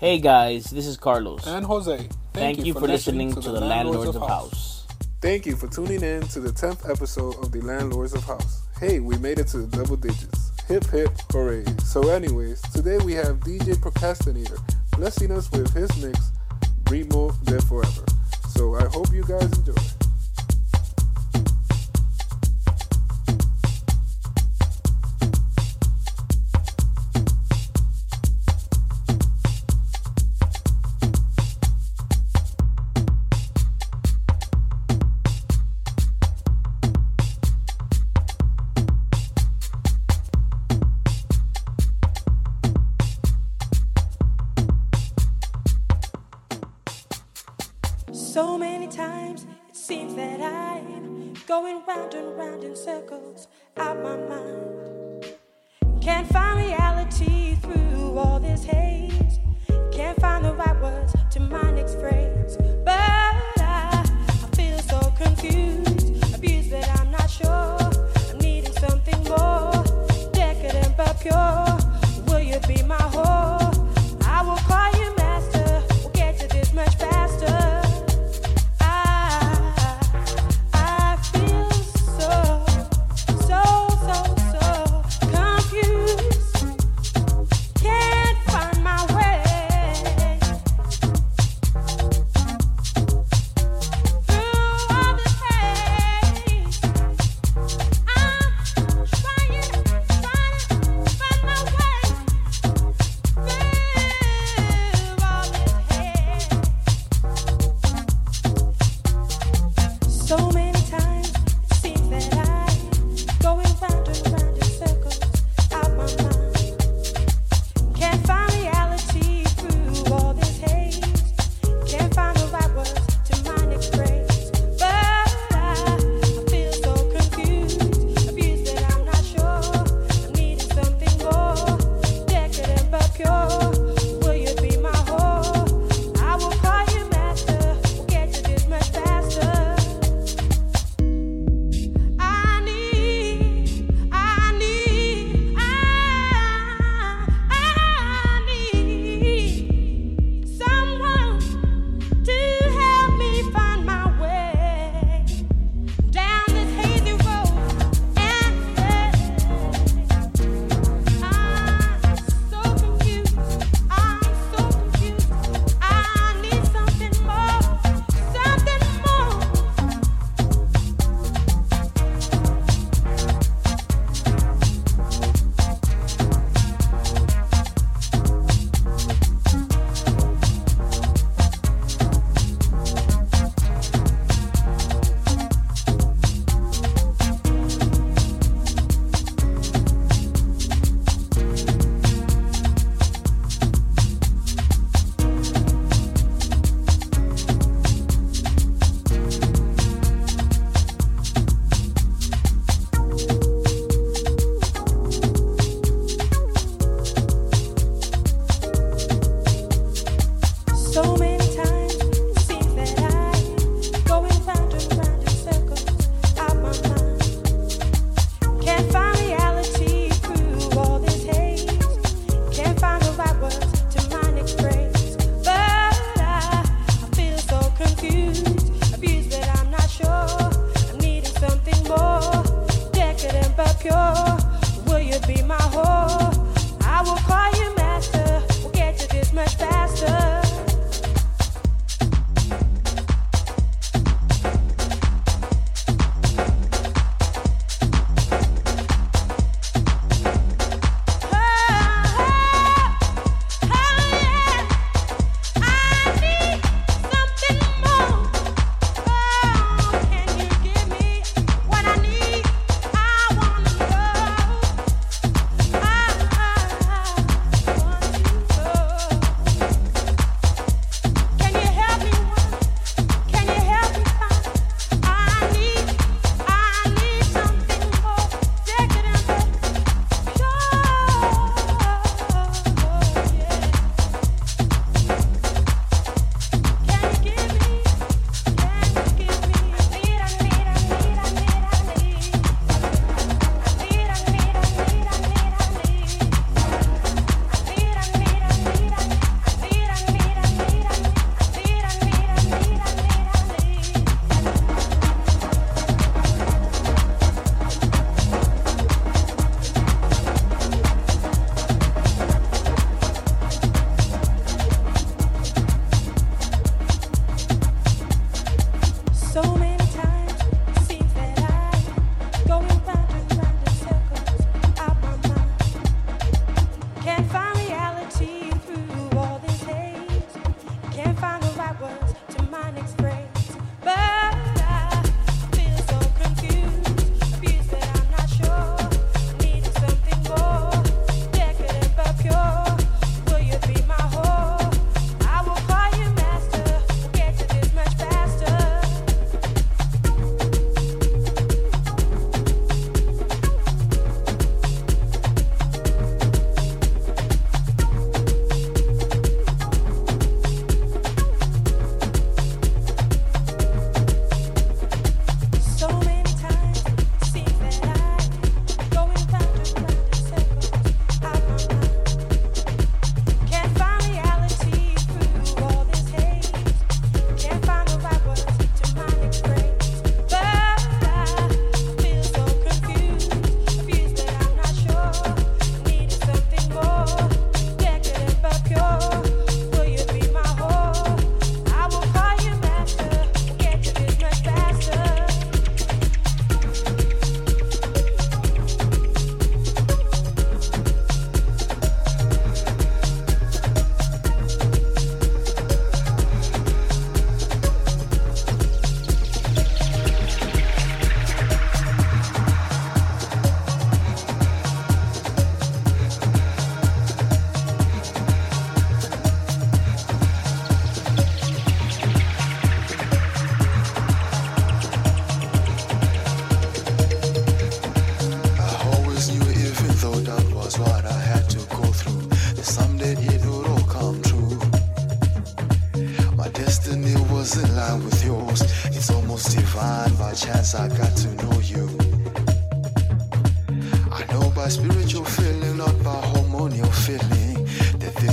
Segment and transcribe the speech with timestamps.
[0.00, 1.44] Hey guys, this is Carlos.
[1.44, 1.96] And Jose.
[1.96, 4.86] Thank, Thank, you, for listening, to, the Landlords of House.
[5.20, 8.62] Thank you for tuning in to the 10th episode of the Landlords of House.
[8.78, 10.52] Hey, we made it to the double digits.
[10.68, 11.64] Hip hip hooray.
[11.82, 14.60] So, anyways, today we have DJ Procastronator
[14.92, 16.30] blessing us with his mix,
[16.84, 18.04] Ritmo De Forever.
[18.50, 19.97] So, I hope you guys enjoy.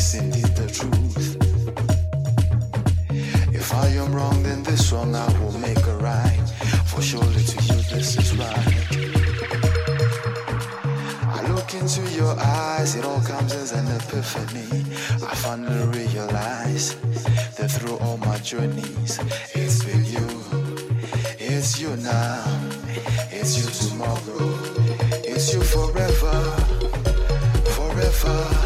[0.06, 1.36] This indeed the truth.
[3.54, 6.48] If I am wrong, then this wrong I will make a right.
[6.86, 8.76] For surely to you this is right.
[11.38, 14.86] I look into your eyes, it all comes as an epiphany.
[15.26, 16.96] I finally realize
[17.58, 19.20] that through all my journeys,
[19.56, 20.28] it's with you.
[21.40, 22.44] It's you now,
[23.32, 24.54] it's you tomorrow,
[25.24, 26.38] it's you forever,
[27.76, 28.65] forever,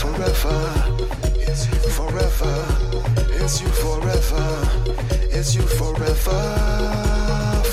[0.00, 0.58] forever,
[1.40, 2.54] it's you forever,
[3.40, 4.46] it's you forever,
[5.30, 6.40] it's you forever,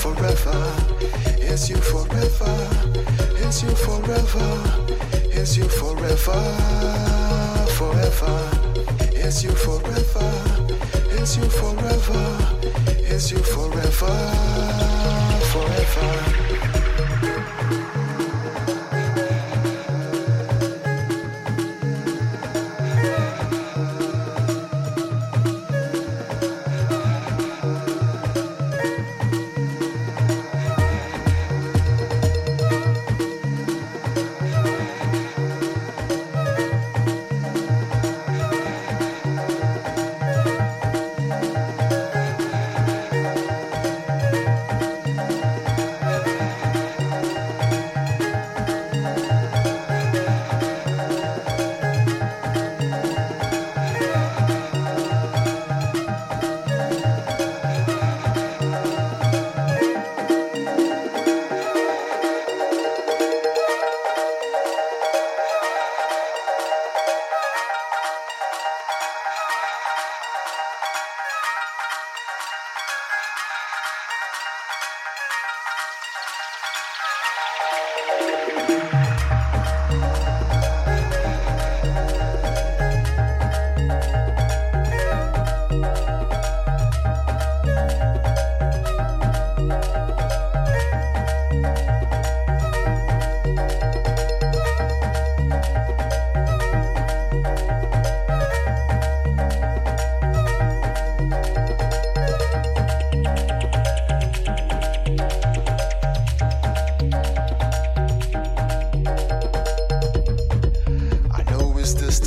[0.00, 0.60] forever,
[1.38, 2.54] it's you forever,
[3.38, 4.48] it's you forever,
[5.32, 6.40] it's you forever,
[7.78, 8.50] forever,
[9.14, 10.30] it's you forever,
[11.10, 12.22] it's you forever,
[13.08, 14.16] it's you forever,
[15.52, 16.49] forever.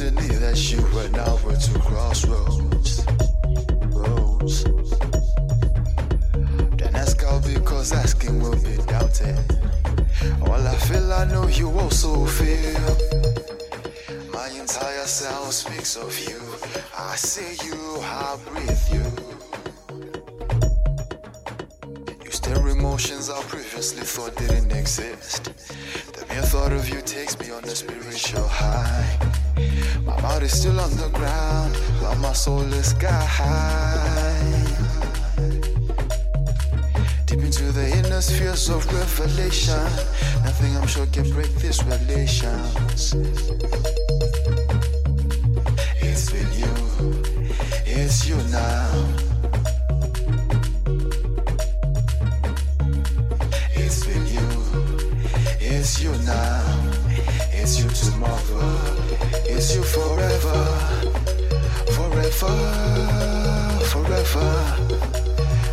[0.04, 3.06] Destiny that you I were to crossroads.
[3.96, 4.64] Roads.
[6.76, 9.40] Don't ask out because asking will be doubted.
[10.42, 12.98] All I feel, I know you also feel.
[14.32, 16.40] My entire self speaks of you.
[16.98, 19.06] I see you, I breathe you.
[22.24, 25.46] You stir emotions I previously thought didn't exist.
[26.14, 29.34] The mere thought of you takes me on a spiritual high.
[30.06, 34.64] My body's still on the ground, but my soul is sky high.
[37.26, 39.84] Deep into the inner spheres of revelation,
[40.44, 43.14] nothing I'm sure can break these relations.
[46.02, 46.74] It's with you,
[47.86, 49.33] it's you now.
[62.44, 64.50] Forever, forever,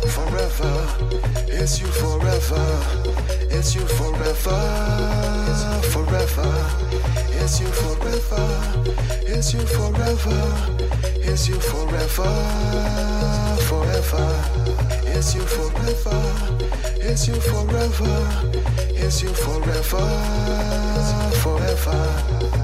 [0.07, 0.75] forever.
[1.47, 2.65] It's you forever,
[3.51, 4.59] it's you forever,
[5.91, 6.91] forever.
[7.43, 8.47] It's you forever,
[9.27, 10.41] it's you forever,
[11.21, 12.31] it's you forever,
[13.67, 14.27] forever.
[15.07, 16.21] It's you forever,
[17.01, 18.15] it's you forever,
[18.95, 20.07] it's you forever,
[21.41, 22.60] forever.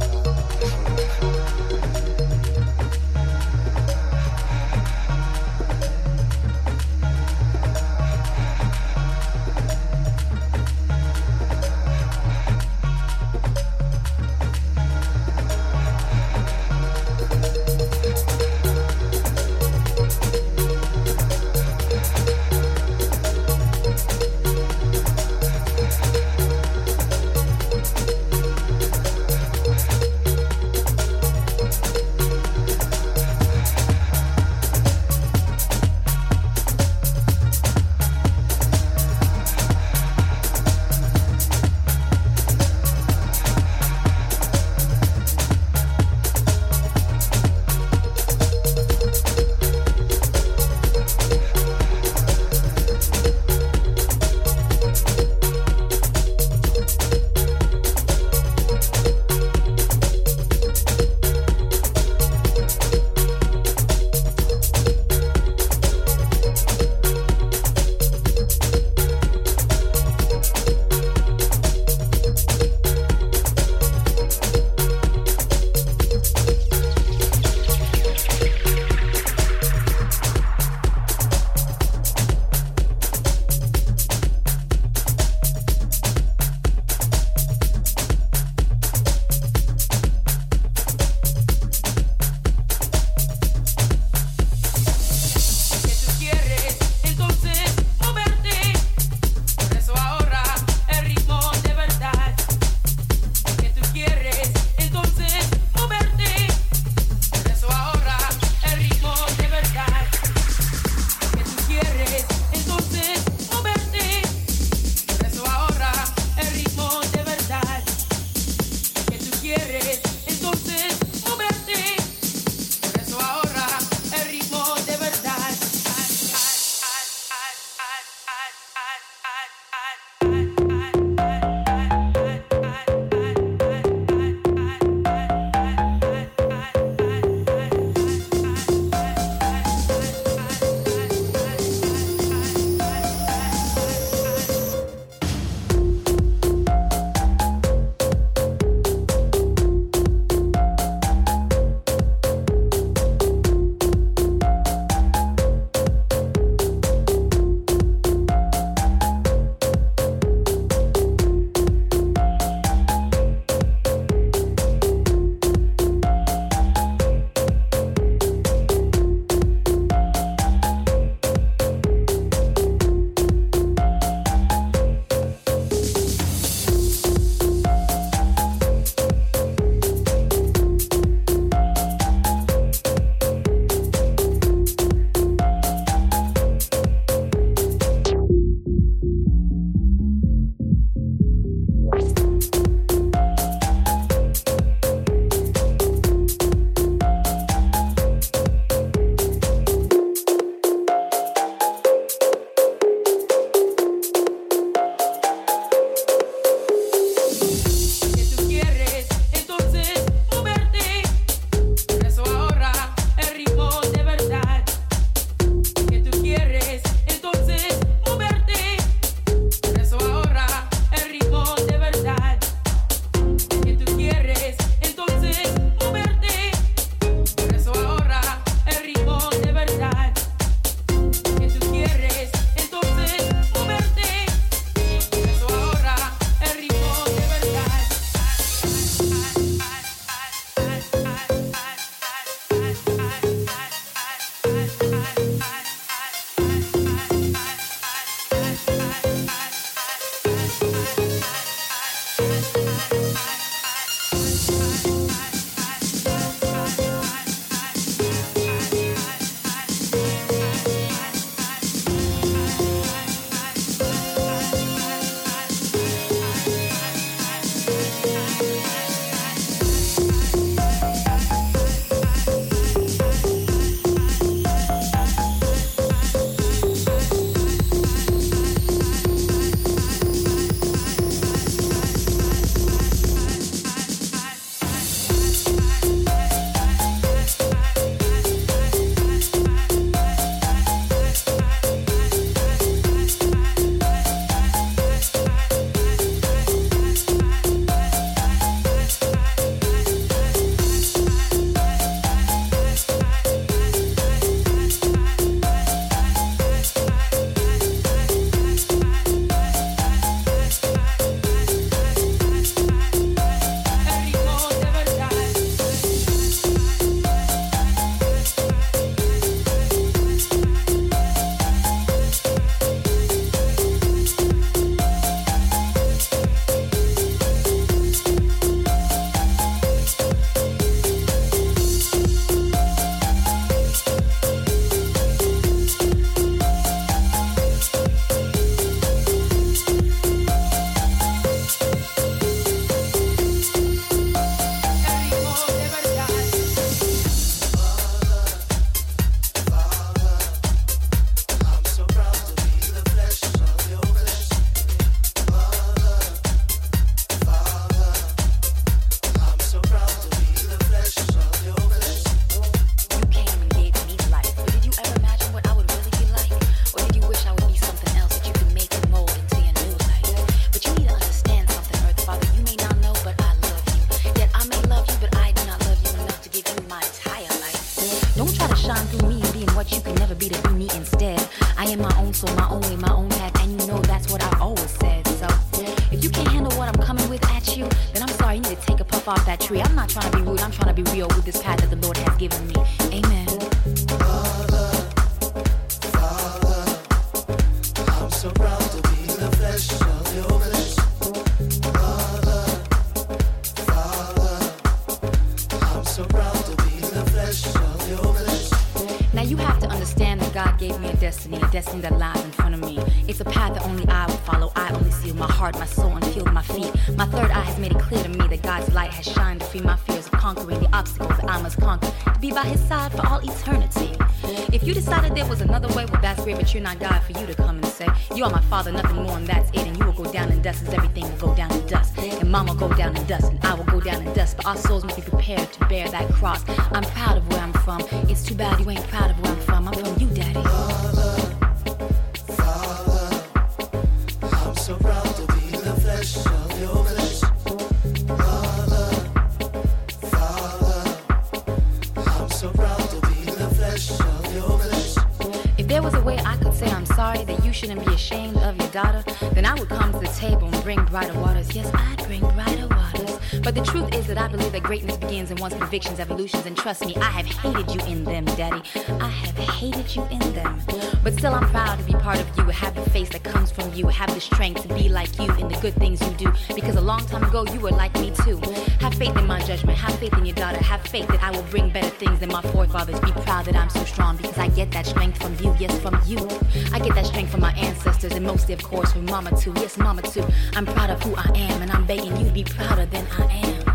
[488.50, 489.54] Of course, for Mama too.
[489.58, 490.24] Yes, Mama too.
[490.56, 493.66] I'm proud of who I am, and I'm begging you be prouder than I am.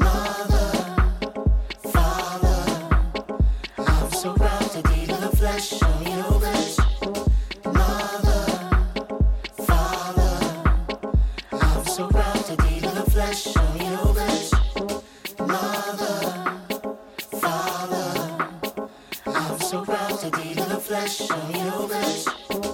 [0.00, 0.72] Mother,
[1.92, 2.64] Father,
[3.78, 6.78] I'm so proud to be in the flesh of your flesh.
[7.66, 8.46] Mother,
[9.58, 10.34] Father,
[11.52, 14.50] I'm so proud to be in the flesh of your flesh.
[15.38, 16.16] Mother,
[17.18, 18.08] Father,
[19.26, 22.73] I'm so proud to be in the flesh of your flesh.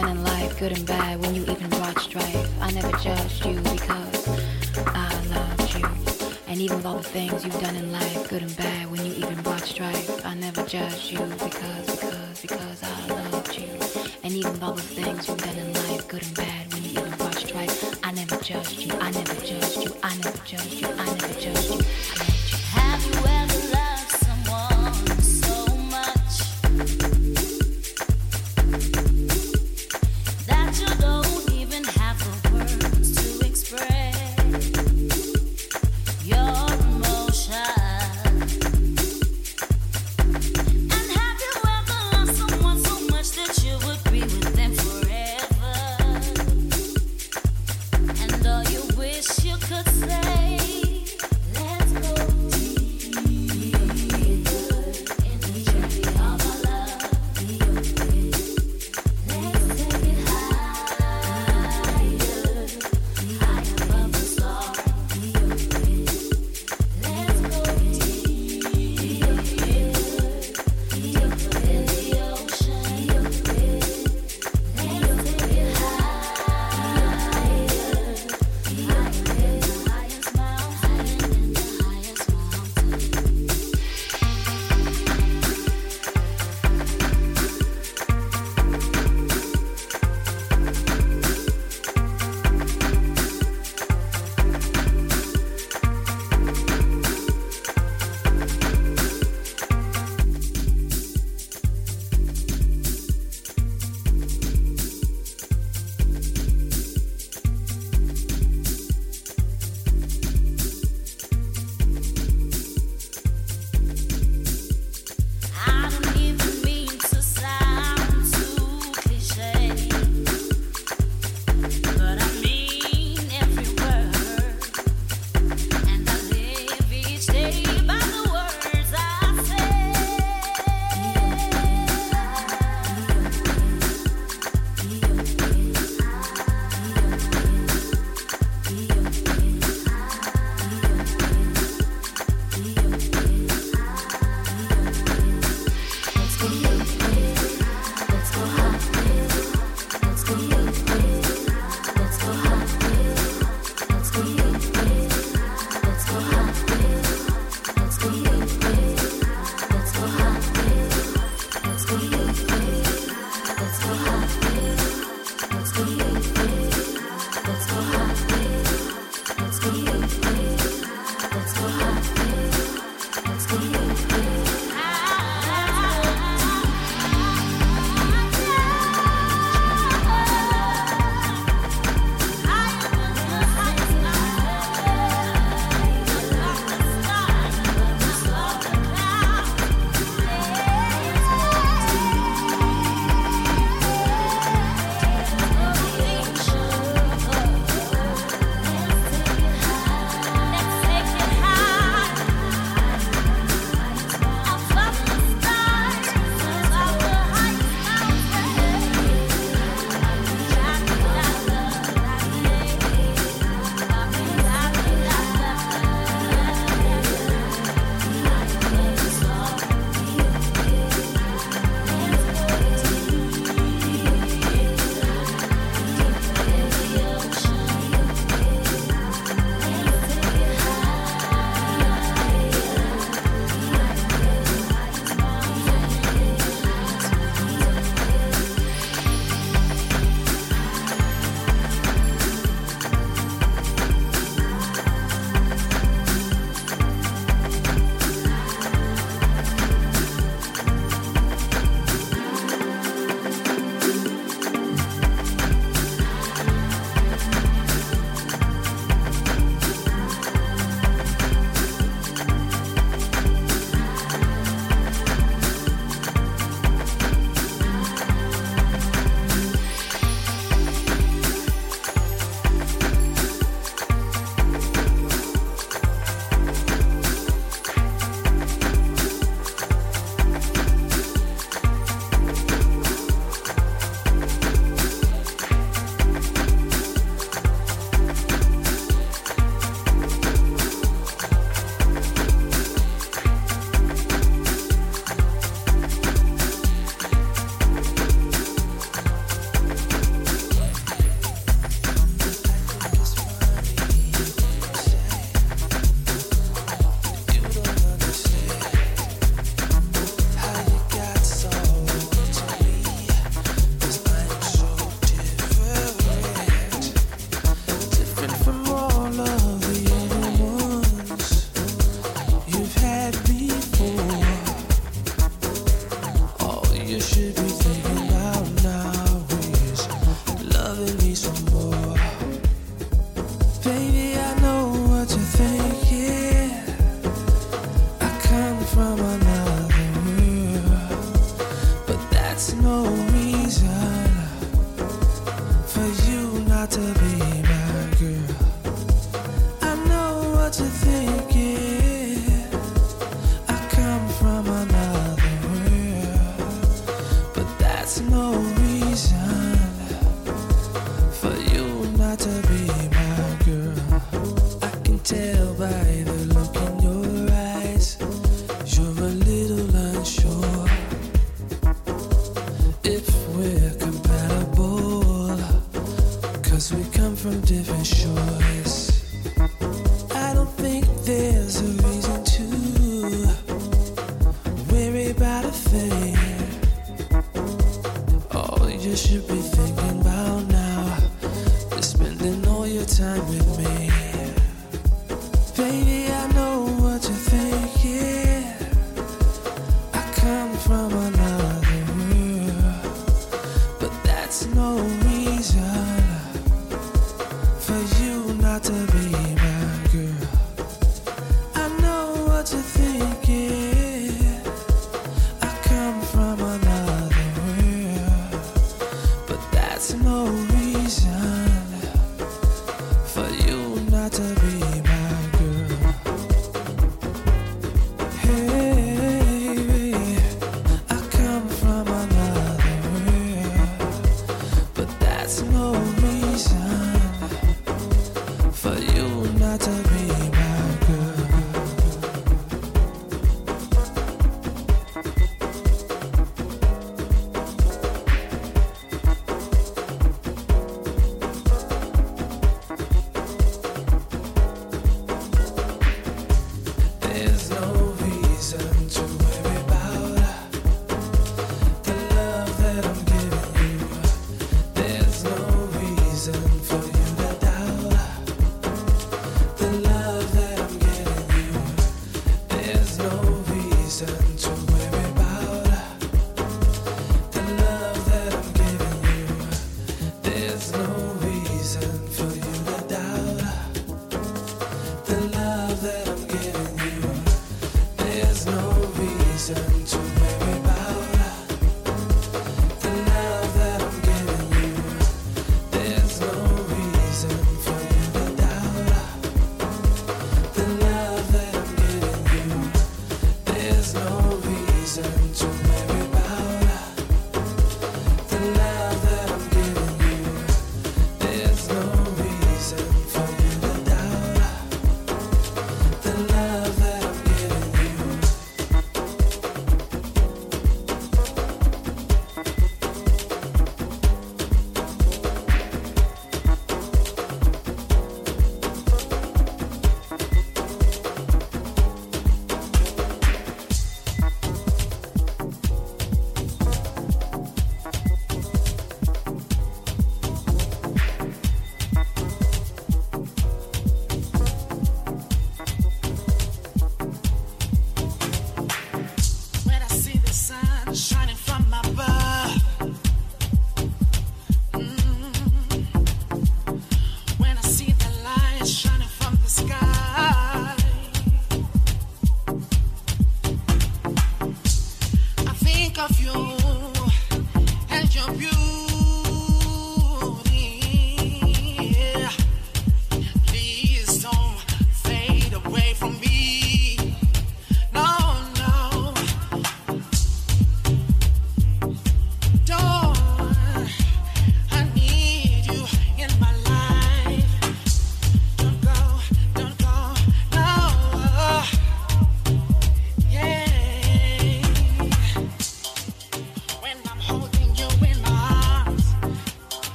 [0.00, 2.50] done in life, good and bad, when you even brought strife.
[2.60, 4.28] I never judged you because
[4.88, 5.88] I loved you.
[6.48, 9.12] And even with all the things you've done in life, good and bad, when you
[9.14, 12.65] even brought strife, I never judged you because, because, because.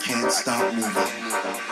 [0.00, 1.67] Can't stop moving.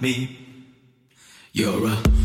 [0.00, 0.38] Me.
[1.52, 2.15] You're a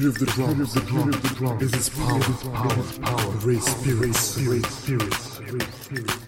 [0.00, 1.60] beauty of the drum, the beauty of the drum.
[1.62, 3.32] Is its power, power, power.
[3.44, 6.25] Raise spirit, spirit, spirit, spirit, spirit.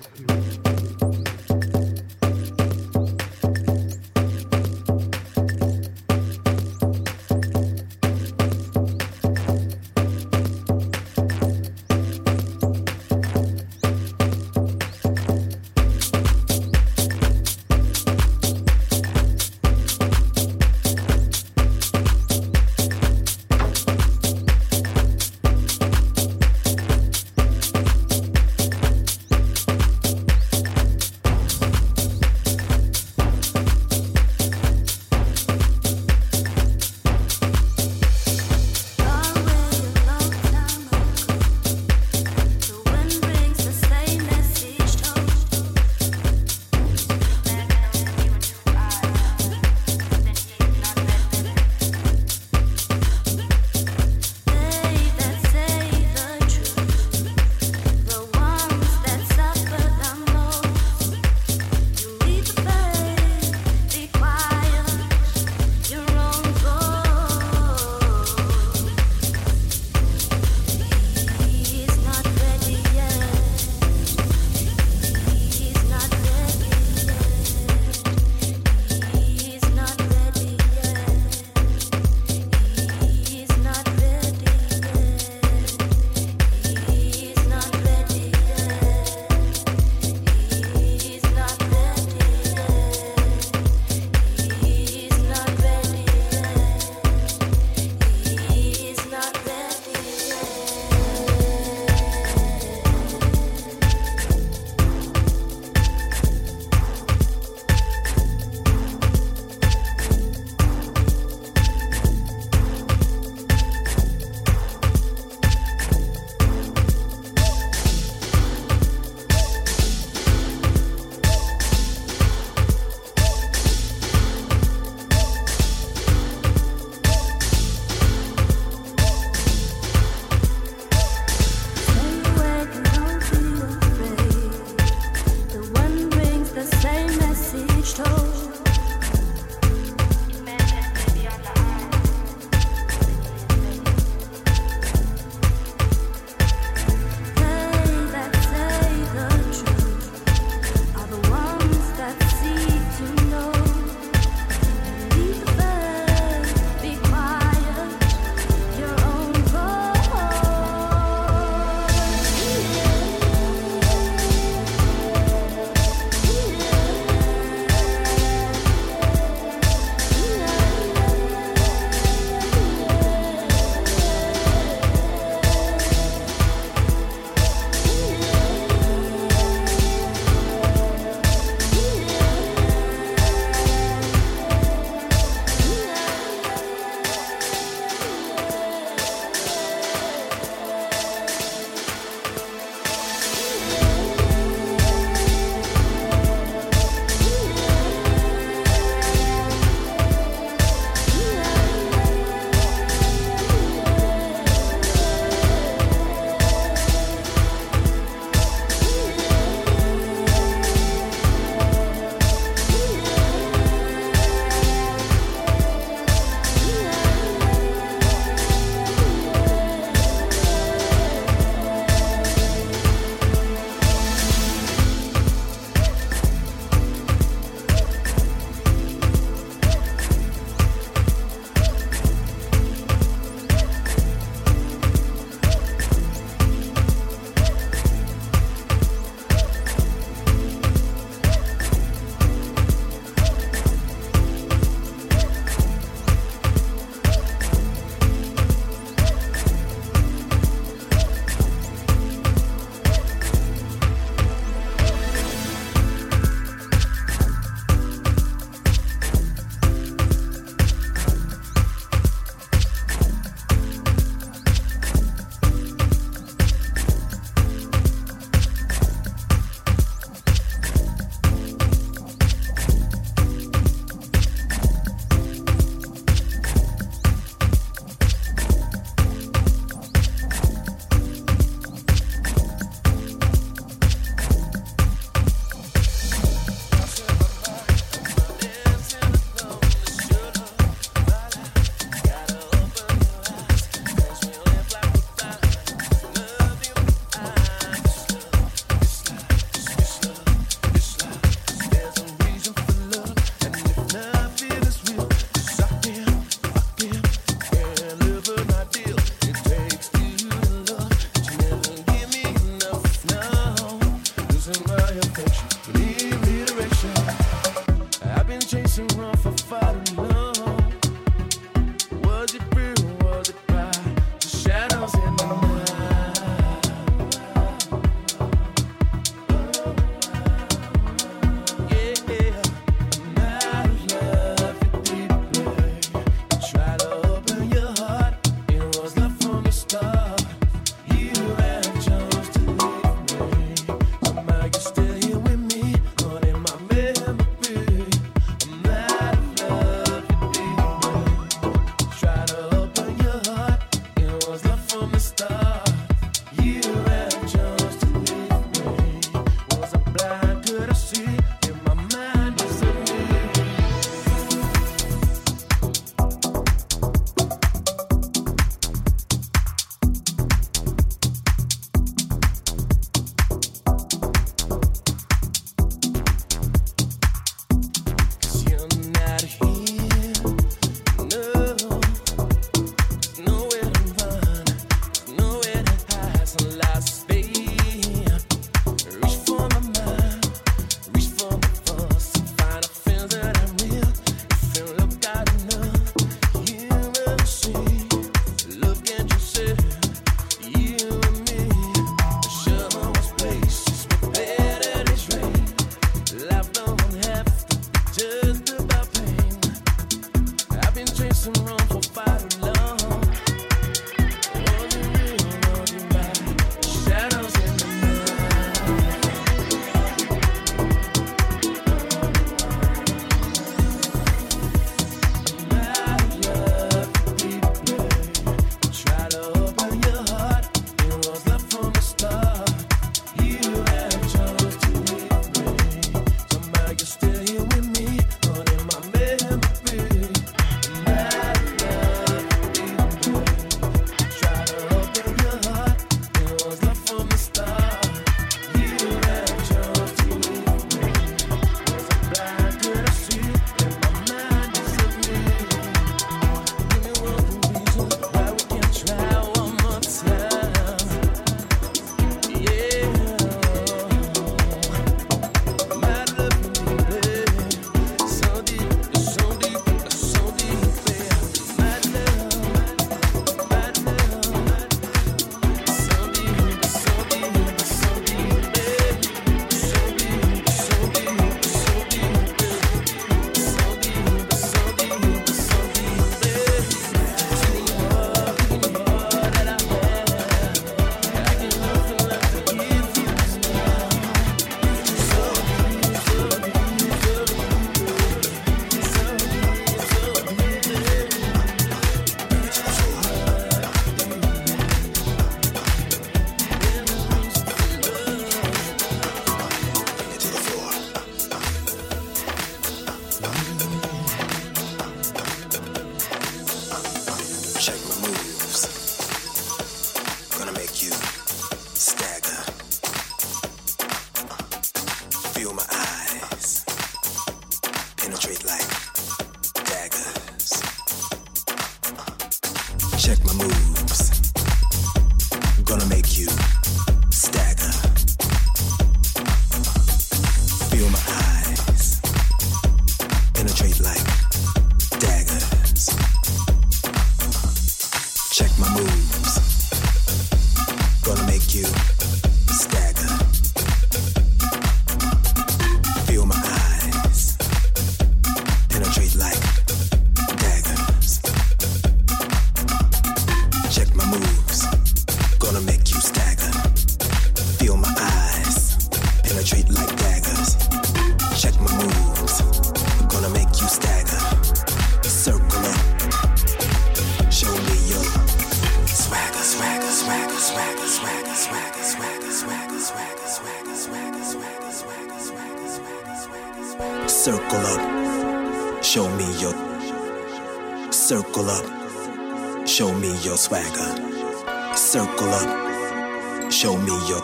[596.59, 597.23] Show me your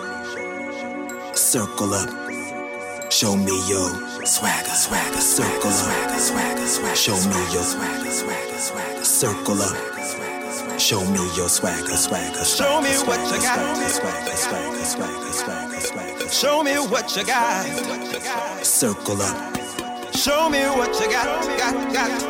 [1.35, 2.09] circle up.
[3.11, 3.91] Show me your
[4.25, 6.21] swagger, swagger, circle up.
[6.21, 10.79] Swagger, swagger, Show me your swagger, swagger, swagger, circle up.
[10.79, 13.77] Show me your swagger, swagger, Show me what you got.
[13.91, 16.29] Swagger, swagger, swagger, swagger, swagger.
[16.29, 18.65] Show me what you got.
[18.65, 19.57] Circle up.
[20.15, 21.43] Show me what you got.
[21.59, 22.29] got, got,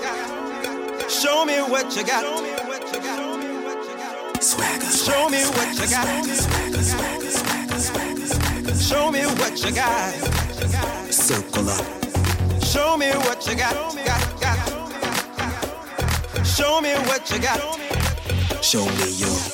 [0.00, 1.10] got.
[1.10, 2.55] Show me what you got
[4.46, 4.86] swagger.
[4.86, 6.06] Show me what you got.
[8.78, 10.14] Show me what you got.
[11.12, 11.84] Circle up.
[12.62, 13.74] Show me what you got.
[14.04, 14.58] got, got.
[16.46, 17.60] Show me what you got.
[18.62, 19.45] Show me your.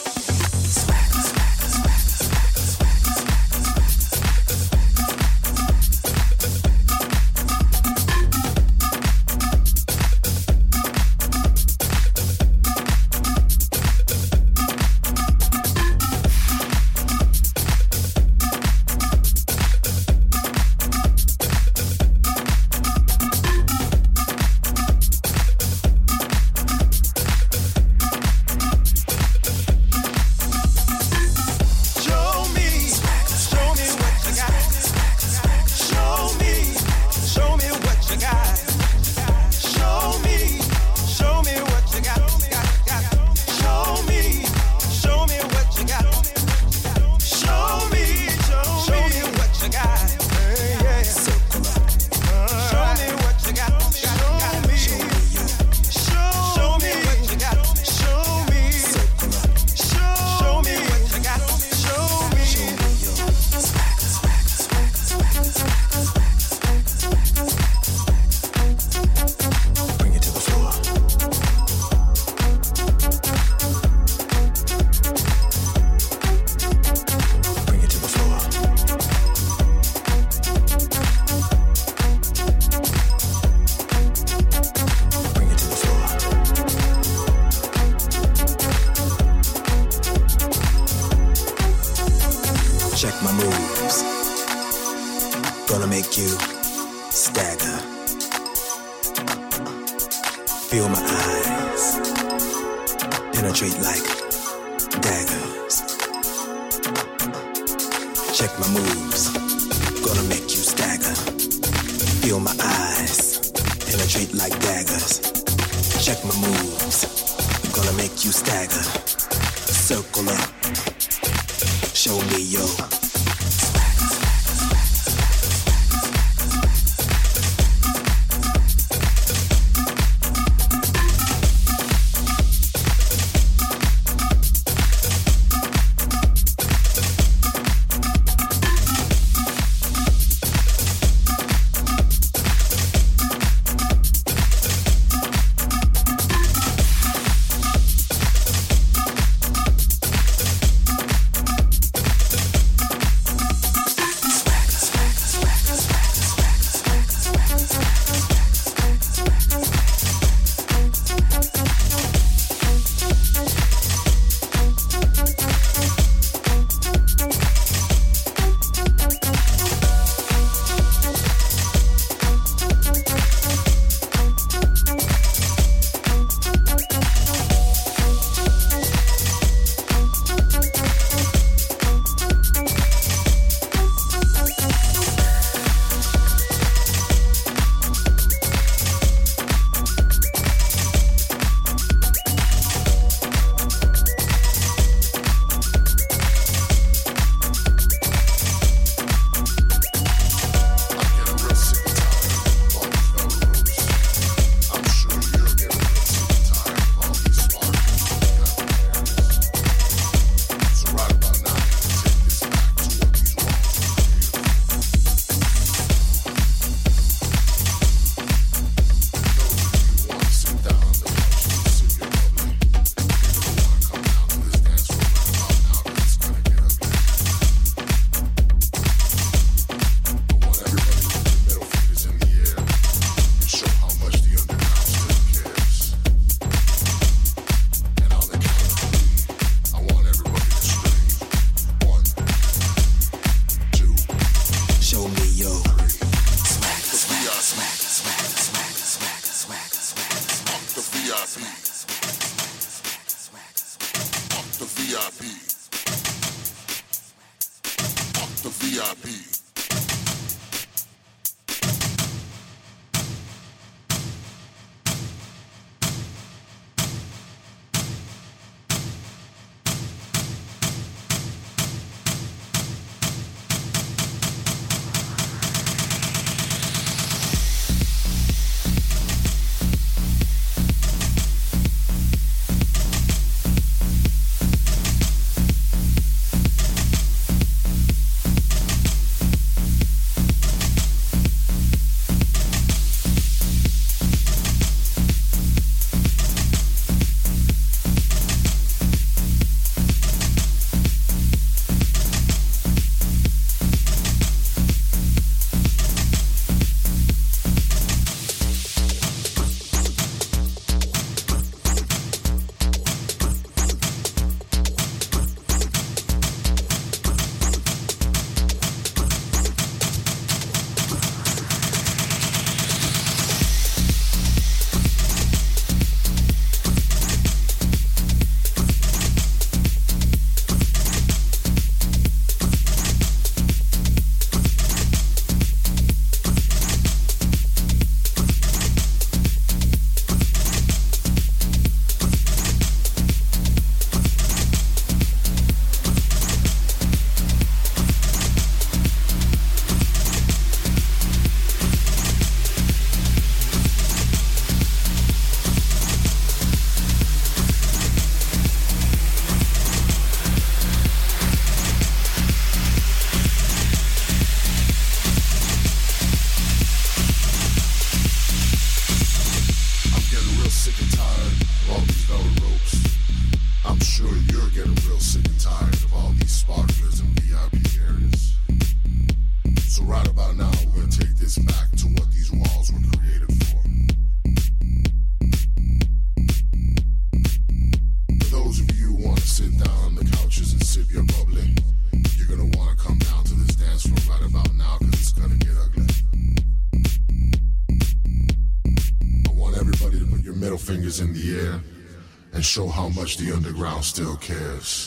[402.53, 404.82] Show how much the underground still cares.